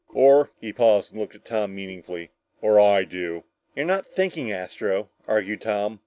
Or" 0.15 0.49
he 0.59 0.73
paused 0.73 1.11
and 1.11 1.21
looked 1.21 1.35
at 1.35 1.45
Tom 1.45 1.75
meaningfully, 1.75 2.31
"or 2.59 2.79
I 2.79 3.03
do." 3.03 3.43
"You're 3.75 3.85
not 3.85 4.07
thinking, 4.07 4.51
Astro," 4.51 5.11
argued 5.27 5.61
Tom. 5.61 5.99